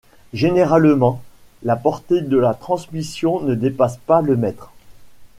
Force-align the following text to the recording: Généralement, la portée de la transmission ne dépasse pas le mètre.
Généralement, 0.33 1.21
la 1.61 1.75
portée 1.75 2.21
de 2.21 2.35
la 2.37 2.55
transmission 2.55 3.39
ne 3.41 3.53
dépasse 3.53 3.97
pas 3.97 4.23
le 4.23 4.35
mètre. 4.35 4.71